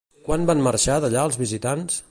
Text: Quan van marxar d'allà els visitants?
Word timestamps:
Quan 0.29 0.47
van 0.51 0.63
marxar 0.69 0.97
d'allà 1.05 1.27
els 1.31 1.39
visitants? 1.45 2.05